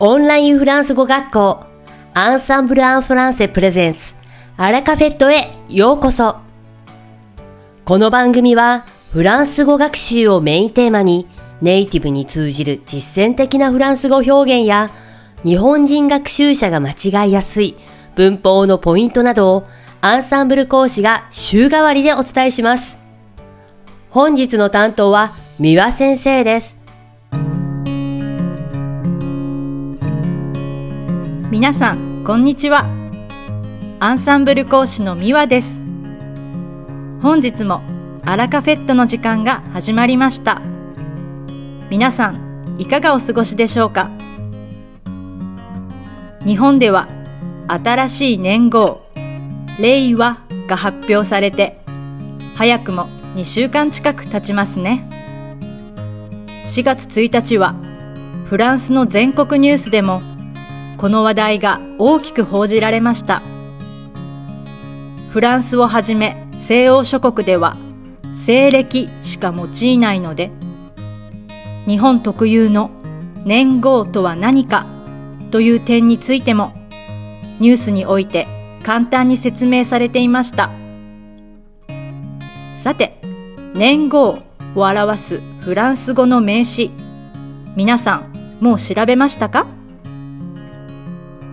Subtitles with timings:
[0.00, 1.64] オンラインフランス語学校
[2.14, 3.98] アンサンブル・アン・フランセ・プレゼンツ
[4.56, 6.36] アラカフェットへようこそ
[7.84, 11.26] この番組はフランス語学習をメインテーマに
[11.60, 14.90] ネイティブに通じる実践的なフランス語表現や
[15.42, 17.74] 日本人学習者が間違いやすい
[18.14, 19.64] 文法のポイントなどを
[20.00, 22.98] アンサンブル講師が週替わりでお伝えします。
[24.10, 26.77] 本日の担当は三輪先生です。
[31.50, 32.84] 皆さん、こんにちは。
[34.00, 35.80] アンサンブル講師の三輪です。
[37.22, 37.80] 本日も
[38.22, 40.60] アラカフェットの時間が始まりました。
[41.88, 44.10] 皆さん、いかがお過ごしでしょうか？
[46.44, 47.08] 日本では
[47.66, 49.06] 新しい年号、
[49.80, 51.80] 令和が発表されて、
[52.56, 55.08] 早くも2週間近く経ちますね。
[56.66, 57.74] 4月1日は、
[58.44, 60.20] フランスの全国ニュースでも、
[60.98, 63.40] この話題が大きく報じられました。
[65.30, 67.76] フランスをはじめ西欧諸国では、
[68.34, 70.50] 西暦しか用いないので、
[71.86, 72.90] 日本特有の
[73.44, 74.86] 年号とは何か
[75.52, 76.72] という点についても、
[77.60, 78.48] ニュースにおいて
[78.82, 80.68] 簡単に説明されていました。
[82.74, 83.20] さて、
[83.72, 84.40] 年号
[84.74, 86.90] を表すフランス語の名詞、
[87.76, 89.77] 皆さんもう調べましたか？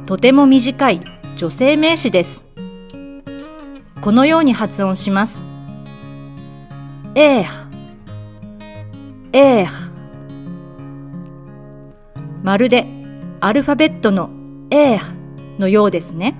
[0.06, 1.02] とても短い
[1.38, 2.44] 女性名詞です。
[4.02, 5.42] このように発音します。
[7.16, 7.45] えー、
[9.34, 9.67] えー。
[12.44, 12.86] まるで
[13.39, 14.30] アルファベットの
[14.70, 16.36] えーのようですね。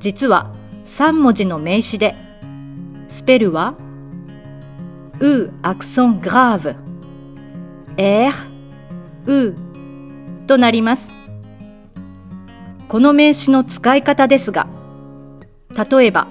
[0.00, 0.52] 実は
[0.84, 2.14] 3文字の名詞で、
[3.08, 3.74] スペルは、
[5.20, 6.74] うアクソングラーブ、
[7.96, 8.32] えー、
[9.26, 9.56] う
[10.46, 11.21] となります。
[12.92, 14.68] この名詞の使い方ですが、
[15.90, 16.28] 例えば、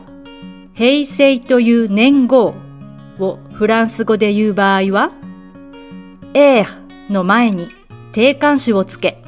[0.76, 2.54] 平成という年号
[3.18, 5.12] をフランス語で言う場合は、
[6.36, 7.68] えーの前に
[8.12, 9.24] 定冠詞をつけ、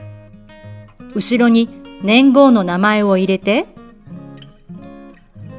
[1.15, 1.69] 後ろに
[2.03, 3.65] 年号の名前を入れて、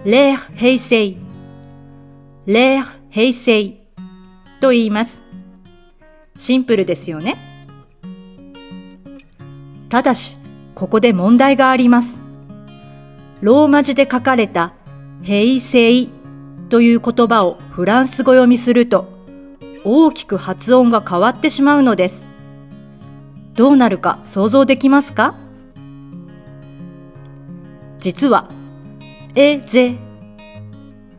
[0.04, 1.16] レー平成、
[2.46, 3.84] レー平成
[4.60, 5.20] と言います。
[6.38, 7.36] シンプルですよね。
[9.88, 10.36] ただし、
[10.74, 12.18] ここで問題があります。
[13.40, 14.72] ローマ字で書かれた
[15.22, 16.06] 平成
[16.68, 19.06] という言葉をフランス語読みすると
[19.84, 22.26] 大きく発音が変わってしまうのです。
[23.54, 25.34] どうなるか想像できますか？
[28.00, 28.48] 実は、
[29.34, 29.96] えぜ、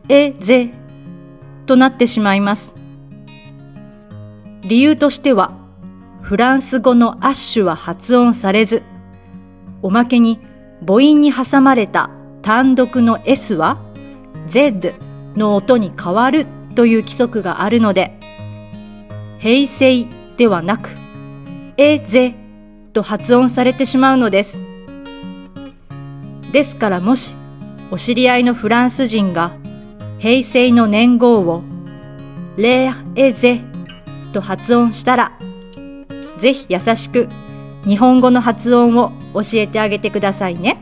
[0.09, 0.73] えぜ
[1.65, 2.75] となってしまいます。
[4.63, 5.53] 理由としては、
[6.21, 8.83] フランス語のアッシュは発音されず、
[9.81, 10.39] おまけに
[10.85, 12.09] 母音に挟まれた
[12.41, 13.79] 単独の S は
[14.47, 14.93] Z
[15.35, 18.17] の音に変わるという規則があるので、
[19.39, 20.05] 平成
[20.37, 20.89] ではなく、
[21.77, 22.35] えぜ
[22.93, 24.59] と発音されてしまうのです。
[26.51, 27.35] ですからもし
[27.91, 29.51] お知り合いのフランス人が
[30.19, 31.63] 平成の年号を
[32.57, 33.61] レーエゼ
[34.31, 35.37] と発音したら
[36.37, 37.27] ぜひ優しく
[37.87, 40.81] 日本語の発音を教えてあげてくださいね。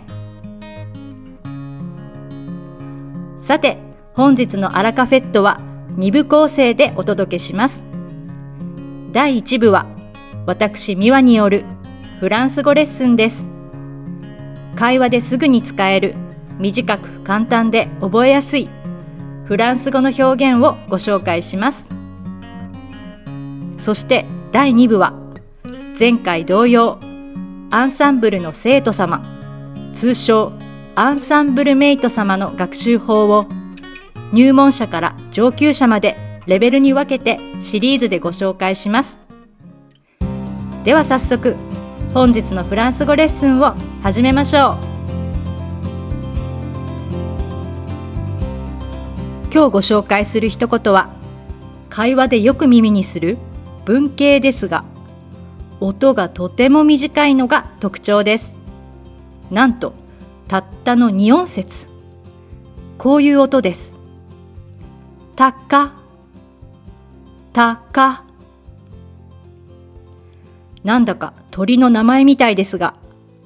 [3.40, 3.78] さて
[4.14, 5.60] 本日のアラカフェットは
[5.98, 7.84] 2部構成でお届けします。
[9.12, 9.86] 第1部は
[10.46, 11.66] 私ミワによる
[12.20, 13.54] フランス語レッスンです。
[14.76, 16.16] 会話ですぐに使える
[16.60, 18.70] 短く簡単で覚えやすい
[19.46, 21.88] フランス語の表現をご紹介します
[23.78, 25.14] そして第2部は
[25.98, 27.00] 前回同様
[27.70, 29.24] アンサンブルの生徒様
[29.94, 30.52] 通称
[30.96, 33.46] アンサンブルメイト様の学習法を
[34.32, 36.18] 入門者から上級者まで
[36.48, 39.18] レベルに分けてシリーズでご紹介します。
[40.84, 41.56] では早速
[42.16, 44.76] 本日のフランス語レッスンを始めましょう。
[49.54, 51.12] 今日ご紹介する一言は
[51.92, 53.38] 会話でよく耳にする
[53.86, 54.84] 文型ですが
[55.86, 58.56] 音がとても短いのが特徴です。
[59.52, 59.94] なんと
[60.48, 61.88] たったの2音節。
[62.98, 63.98] こういう音です。
[65.36, 65.94] たか
[67.52, 68.24] たか。
[70.86, 72.96] なんだか鳥の名前みたいですが、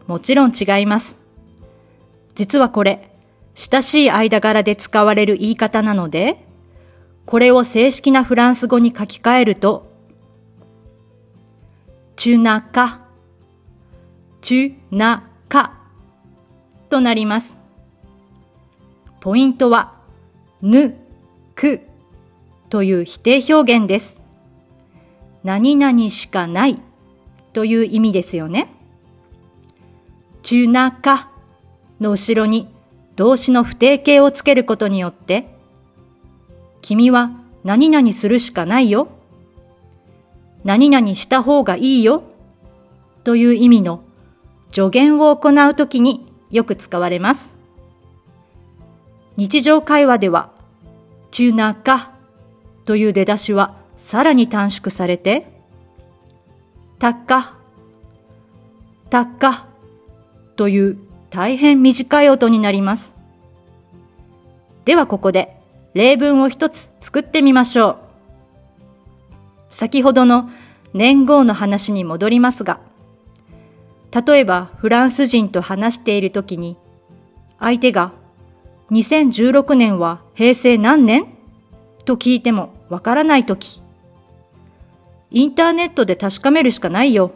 [0.05, 1.17] もちろん違います。
[2.35, 3.09] 実はこれ、
[3.55, 6.45] 親しい間柄で使われる言い方なので、
[7.25, 9.86] これを正式なフランス語に書き換えると、
[12.17, 13.01] チュナカ、
[14.41, 15.69] tu n'as qu'à
[16.89, 17.55] となります。
[19.19, 19.93] ポイントは、
[20.63, 20.97] ぬ、
[21.53, 21.81] く
[22.71, 24.19] という否定表現です。
[25.43, 26.81] 何々しかない
[27.53, 28.73] という意味ですよね。
[30.41, 31.27] tu n'as qu'à
[32.01, 32.67] の後ろに
[33.15, 35.55] 動詞の不定形をつけることによって、
[36.81, 37.29] 君は
[37.63, 39.07] 何々するしかないよ。
[40.67, 42.23] 何々した方がいいよ。
[43.23, 44.03] という意味の
[44.69, 47.55] 助言を行うときによく使われます。
[49.37, 50.51] 日常会話では、
[51.31, 52.09] tu n'as qu'à
[52.83, 55.47] という出だしはさらに短縮されて、
[56.99, 57.57] たっか、
[59.09, 59.67] たっか
[60.57, 60.97] という
[61.29, 63.13] 大変短い音になります。
[64.83, 65.61] ではここで
[65.93, 68.06] 例文を一つ作ってみましょう。
[69.77, 70.49] 先ほどの
[70.95, 72.79] 年号の話に戻りますが、
[74.11, 76.77] 例えばフランス人と話しているときに、
[77.59, 78.11] 相手が
[78.89, 81.27] 2016年は平成何年？
[82.05, 83.83] と聞いてもわからないとき、
[85.29, 87.29] インターネットで確かめるしかないよ。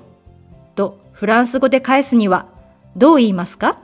[0.74, 2.48] とフランス語で返すには
[2.96, 3.78] どう言いますか？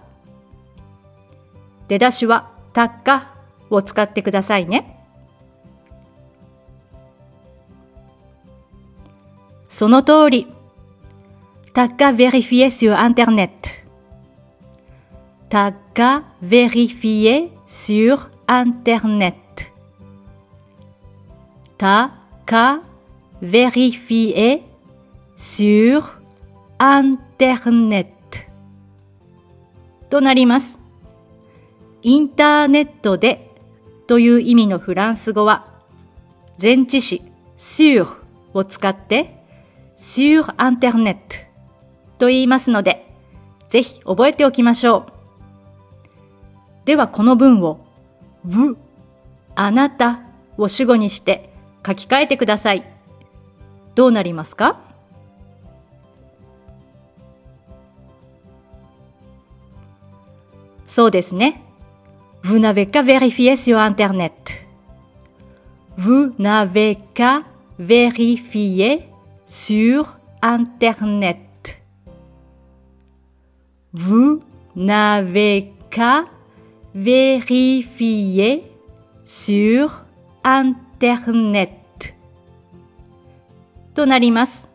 [1.90, 3.36] 出だしはたっか
[3.70, 5.07] を使ってくださいね。
[9.78, 10.48] その通り。
[11.76, 13.86] T'as qu'à vérifier sur Internet.
[15.50, 19.36] T'as qu'à vérifier sur Internet.
[21.78, 22.10] T'as
[22.48, 22.80] qu'à
[23.40, 24.64] vérifier
[25.38, 26.12] sur
[26.80, 28.08] Internet.
[30.10, 30.80] となります。
[32.02, 33.52] インターネットで
[34.08, 35.68] という意味のフランス語は
[36.60, 37.22] 前置詞
[37.58, 38.08] sur
[38.56, 39.37] を使って
[39.98, 41.18] sur Internet
[42.18, 43.08] と言いますので、
[43.70, 45.18] ぜひ覚えておきましょう。
[46.86, 47.86] ではこの文を
[48.48, 48.78] vous
[49.56, 50.22] あなた
[50.58, 51.50] を主語にして
[51.86, 52.86] 書き換えてください。
[53.96, 54.80] どうなりますか
[60.86, 61.64] そうですね。
[62.44, 64.32] Vous n'avez qu'à vérifier sur Internet.
[65.98, 67.44] Vous n'avez qu'à
[67.78, 69.10] vérifier
[69.48, 71.40] sur Internet.
[73.94, 74.44] Vous
[74.76, 76.26] n'avez qu'à
[76.94, 78.70] vérifier
[79.24, 80.04] sur
[80.44, 81.72] Internet.
[83.96, 84.70] となります。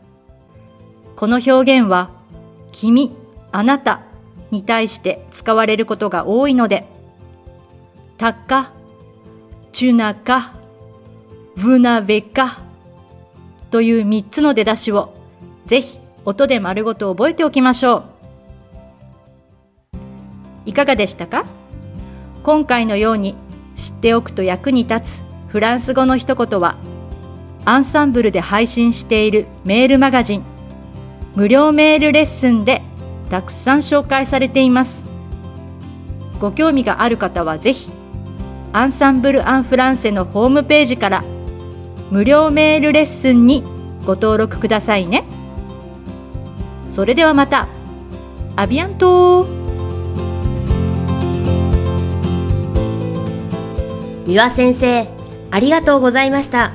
[1.17, 2.11] この表現は、
[2.73, 3.15] 君、
[3.53, 4.01] あなた
[4.51, 6.87] に対して使われることが多いので、
[8.17, 8.73] たか、
[9.71, 10.55] ちゅなか、
[11.57, 12.72] ぶなべか
[13.73, 15.15] という3つの出だしを
[15.67, 18.05] ぜひ音で丸ごと覚えておきましょう。
[20.67, 21.45] いかがでしたか？
[22.45, 23.35] 今回のように
[23.75, 26.77] 知っておくと役に立つフランス語の一言は
[27.65, 30.45] アンサンブルで配信しているメールマガジン
[31.35, 32.83] 無料メールレッスンで
[33.31, 35.03] たくさん紹介されています。
[36.41, 37.89] ご興味がある方はぜひ
[38.75, 41.25] アンサンブル・アン・フランセのホームページから
[42.13, 43.65] 無料メールレッスンに
[44.05, 45.25] ご登録くださいね。
[46.87, 47.69] それではまた。
[48.55, 49.47] アビアント
[54.27, 55.09] 三輪先生、
[55.51, 56.75] ありがとうございました。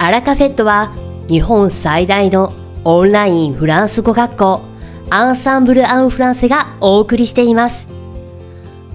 [0.00, 0.92] アラカフェットは
[1.28, 4.62] 日本最大のオンラインフランス語学校
[5.10, 7.86] アンサンブル・アン・フランセがお送りしています。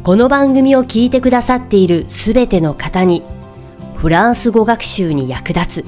[0.04, 3.24] この番組を聞いてくださっているすべての方に
[4.04, 5.86] フランス語学習に役立つ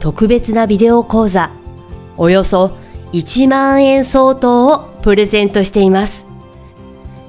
[0.00, 1.50] 特別なビデオ講座
[2.16, 2.78] およそ
[3.12, 6.24] 1万円相当をプレゼントしています。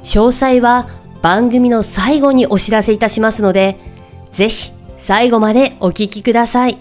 [0.05, 0.87] 詳細は
[1.21, 3.77] 番組の最後にお知らせいたしますので、
[4.31, 6.77] ぜひ最後までお聞きください。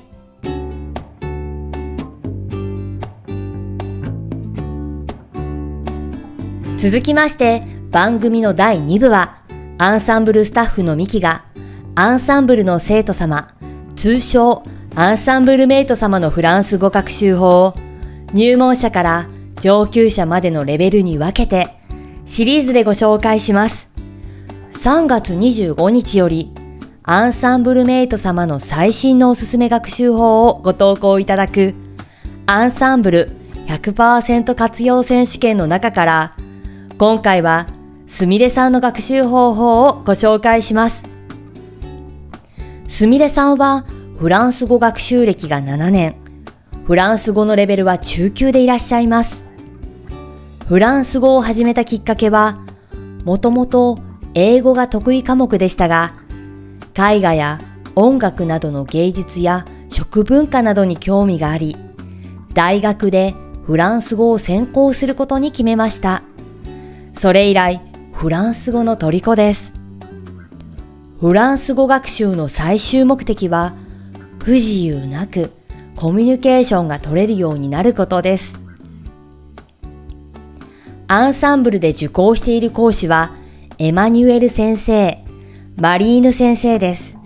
[6.76, 9.38] 続きまして、番組の第2部は、
[9.78, 11.44] アンサンブルスタッフのミキが、
[11.94, 13.54] アンサンブルの生徒様、
[13.96, 14.62] 通称
[14.96, 17.74] アンサンブルメイト様のフランス語学習法を、
[18.32, 19.26] 入門者から
[19.60, 21.68] 上級者までのレベルに分けて、
[22.24, 23.90] シリーズでご紹介します。
[24.72, 26.50] 3月25日より、
[27.02, 31.74] アンサンブルメイト様の最新のおすすめ学習法をご投稿いただく、
[32.46, 33.30] アンサンブル
[33.66, 36.32] 100%活用選手権の中から、
[36.96, 37.66] 今回は、
[38.06, 41.11] すみれさんの学習方法をご紹介します。
[43.02, 43.84] すみれさんは、
[44.16, 46.14] フランス語学習歴が7年、
[46.86, 49.42] フランス語のレベルは中級でいらっしゃいます。
[50.68, 52.60] フランス語を始めたきっかけは、
[53.24, 53.98] もともと
[54.34, 56.14] 英語が得意科目でしたが、
[56.96, 57.60] 絵画や
[57.96, 61.76] 音楽などの芸術や食文化などに興味があり、
[62.54, 63.34] 大学で
[63.66, 66.22] フランス語を専攻することに決めました。
[67.18, 67.80] それ以来、
[68.12, 69.71] フランス語の虜です。
[71.22, 73.74] フランス語学習の最終目的は、
[74.40, 75.52] 不自由なく
[75.94, 78.54] コミュニケーションが取れるようになることです。
[81.06, 83.36] アンサンブルで受講している講師は、
[83.78, 85.22] エマニュエル先生、
[85.76, 87.16] マリーヌ先生です。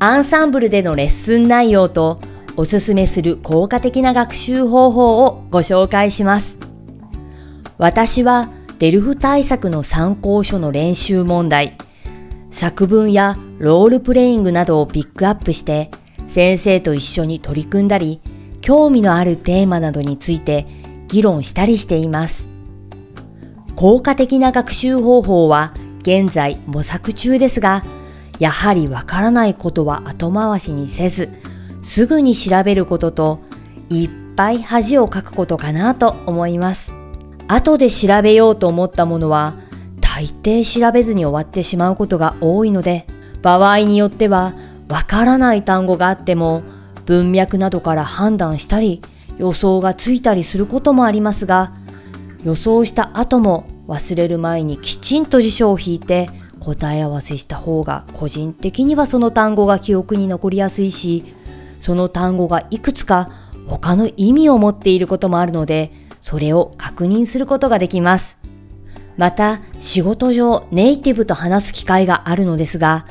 [0.00, 2.20] アンサンブルでのレッスン内容と
[2.56, 6.56] おすすめする効果的な学習方法をご紹介します。
[7.78, 11.78] 私はデルフ対策の参考書の練習問題、
[12.52, 15.90] 作文やロールプレイングなどをピックアップして
[16.28, 18.20] 先生と一緒に取り組んだり、
[18.60, 20.66] 興味のあるテーマなどについて
[21.08, 22.48] 議論したりしています。
[23.74, 27.82] 効果的な学習方法は現在模索中ですが、
[28.38, 31.28] やはりわからないことは後回しにせず、
[31.82, 33.40] すぐに調べることと、
[33.90, 36.92] いっぱい恥をかくことかなと思います。
[37.48, 39.54] 後で調べようと思ったものは、
[40.22, 43.06] 大抵調べずに終わってしまうことが多いので、
[43.42, 44.54] 場合によっては、
[44.88, 46.62] わからない単語があっても、
[47.06, 49.02] 文脈などから判断したり、
[49.38, 51.72] 予想がついたりすることもありますが、
[52.44, 56.28] 予想した後も忘れる前にきちんと辞書を引いて
[56.60, 61.24] 答え合わせした方が個人的にはその単語が記憶に残りやすいし、
[61.80, 63.30] その単語がいくつか
[63.66, 68.41] 他の意味を持っていることもあるので、それを確認することができます。
[69.22, 73.04] また、仕事上ネイティブと話す機会があるのですが、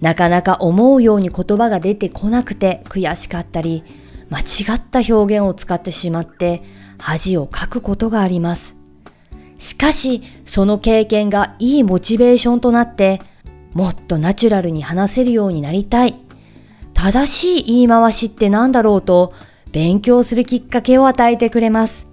[0.00, 3.84] なかなか思うように言葉が出てこなくて悔しかったり、
[4.28, 6.64] 間違った表現を使ってしまって
[6.98, 8.74] 恥をかくことがあります。
[9.56, 13.22] しかし、その経験がいいモチベーションとなって、
[13.72, 16.16] もっとナチュラルに話せるようになりたい。
[16.92, 19.32] 正しい言い回しって何だろうと、
[19.70, 22.08] 勉強するきっかけを与えてくれます。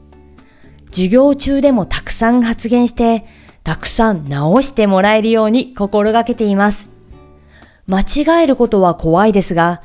[0.91, 3.25] 授業中でもたくさん発言して、
[3.69, 6.87] たくさん直してもらえるように心がけています。
[7.85, 9.83] 間違えることは怖いですが、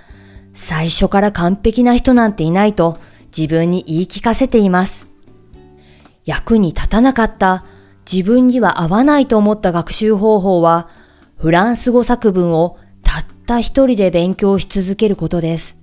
[0.55, 2.97] 最初から完璧な人なんていないと
[3.37, 5.07] 自分に言い聞かせています。
[6.25, 7.67] 役に立たなかった
[8.11, 10.89] 自分には合わないと思った学習方法は、
[11.37, 15.77] フランス語作文をたった一人で勉強し続けることです。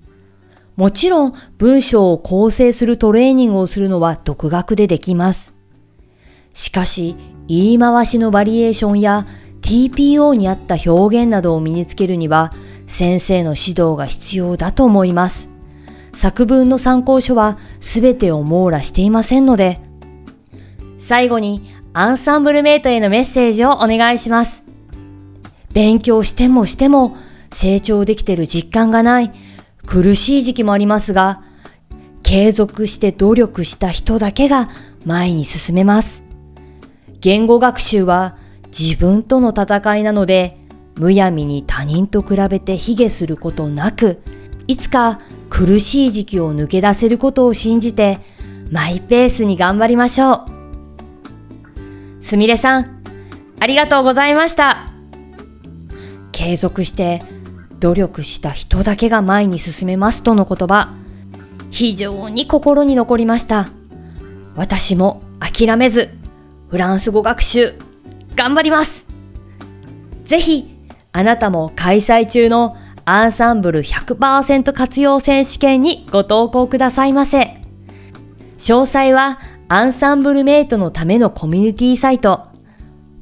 [0.76, 5.54] もちろん文章を構成するトレーニングをするのは独学でできます。
[6.54, 7.16] しかし、
[7.52, 9.28] 言い回しのバリエーションや
[9.62, 12.54] TPO に合った表現などを身につけるには
[12.88, 15.50] 先生の指導が必要だと思います。
[16.14, 19.82] 作文の参考書は全てを網羅していませんので、
[20.98, 24.64] 最後にアンサンブルメイトへのメッセージをお願いします。
[25.74, 27.18] 勉強してもしても
[27.52, 29.32] 成長できてる実感がない
[29.86, 31.44] 苦しい時期もありますが、
[32.24, 34.70] 継続して努力した人だけが
[35.06, 36.21] 前に進めます。
[37.22, 38.36] 言語学習は
[38.78, 40.58] 自分との戦いなので、
[40.96, 44.22] むやみに他人と比べて卑下することなく、
[44.68, 48.20] いつか苦しい時期を抜け出せることを信じて、
[48.72, 50.46] マイペースに頑張りましょ
[52.20, 52.24] う。
[52.24, 53.04] すみれさん、
[53.60, 54.88] ありがとうございました。
[56.32, 57.22] 継続して
[57.80, 60.96] 努力した人だけが前に進めますとの言葉、
[61.70, 63.68] 非常に心に残りました。
[64.56, 66.21] 私も諦めず、
[66.72, 67.74] フランス語学習、
[68.34, 69.06] 頑張ります
[70.24, 70.74] ぜひ、
[71.12, 77.58] あなたも開催中のアンサンブル100%活用選手権にご投稿くださいませ。
[78.58, 82.48] 詳細はアンサンブルメイトのためのコミュニティサイト、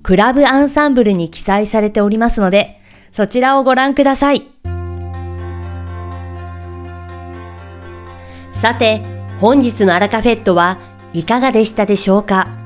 [0.04, 2.80] クラブアンサンブルに記載されておりますので、
[3.12, 4.48] そちらをご覧ください。
[8.54, 9.02] さて、
[9.42, 10.78] 本日のアラカフェットは
[11.14, 12.59] いかがでしたでしょうか？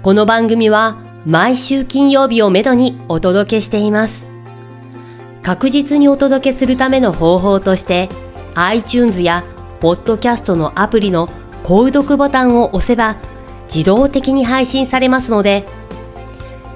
[0.00, 4.28] この番組は毎週金曜日をめどにお届けしています。
[5.42, 8.08] 確実にお届けするための方法として
[8.54, 9.44] iTunes や
[9.80, 11.26] ポッドキャストのアプリの
[11.64, 13.16] 購読ボタンを押せば
[13.64, 15.66] 自動的に配信されますので、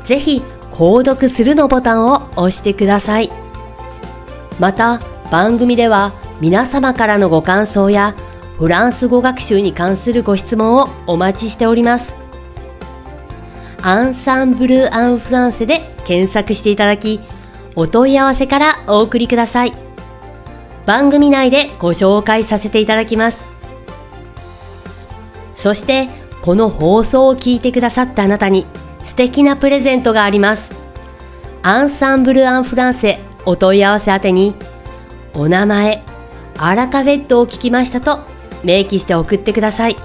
[0.05, 3.31] ぜひ購読するのボタンを押してください。
[4.59, 5.00] また
[5.31, 8.17] 番組では皆様からのご感想や
[8.59, 12.22] フランス語学習に関するご質問をお待ちしております。
[13.85, 17.21] アンサンブル・アン・フランセで検索していただき、
[17.75, 19.73] お問い合わせからお送りください。
[20.87, 23.45] 番組内でご紹介させていただきます。
[25.57, 26.09] そして
[26.43, 28.67] この放送を聞いてくださったあなたに
[29.05, 30.71] 素敵なプレゼントがあります。
[31.62, 34.55] アンサンブル・アン・フランセお問い合わせ宛てに、
[35.35, 36.05] お名前、
[36.57, 38.21] アラカフェットを聞きましたと
[38.62, 39.97] 明記して送ってください。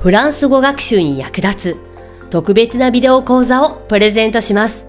[0.00, 1.83] フランス語学習に役立つ
[2.34, 4.86] 特別なビデオ講座をプレゼントします。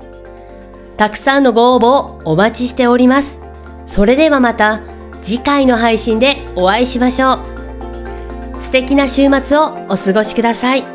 [0.97, 3.39] たくさんのご応募をお待ちしております。
[3.85, 4.79] それではまた
[5.21, 7.39] 次回の配信でお会いしましょう。
[8.63, 10.94] 素敵な週末をお過ごしください。